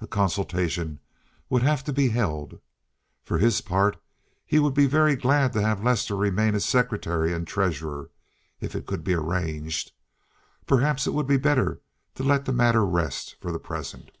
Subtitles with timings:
[0.00, 1.00] A consultation
[1.50, 2.60] would have to be held.
[3.24, 4.00] For his part,
[4.46, 8.10] he would be very glad to have Lester remain as secretary and treasurer,
[8.60, 9.90] if it could be arranged.
[10.64, 11.80] Perhaps it would be better
[12.14, 14.12] to let the matter rest for the present.